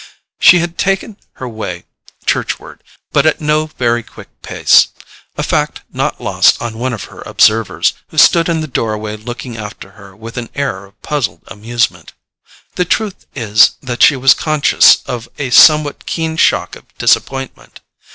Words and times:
She 0.39 0.57
was 0.59 0.69
taking 0.77 1.17
her 1.33 1.47
way 1.47 1.83
churchward, 2.25 2.79
but 3.11 3.27
at 3.27 3.39
no 3.39 3.67
very 3.67 4.01
quick 4.01 4.29
pace; 4.41 4.87
a 5.37 5.43
fact 5.43 5.81
not 5.93 6.19
lost 6.19 6.59
on 6.59 6.79
one 6.79 6.91
of 6.91 7.03
her 7.03 7.21
observers, 7.27 7.93
who 8.07 8.17
stood 8.17 8.49
in 8.49 8.61
the 8.61 8.67
doorway 8.67 9.15
looking 9.15 9.57
after 9.57 9.91
her 9.91 10.15
with 10.15 10.37
an 10.37 10.49
air 10.55 10.85
of 10.85 10.99
puzzled 11.03 11.43
amusement. 11.49 12.13
The 12.77 12.85
truth 12.85 13.27
is 13.35 13.73
that 13.83 14.01
she 14.01 14.15
was 14.15 14.33
conscious 14.33 15.03
of 15.05 15.29
a 15.37 15.51
somewhat 15.51 16.07
keen 16.07 16.35
shock 16.35 16.75
of 16.75 16.87
disappointment. 16.97 17.81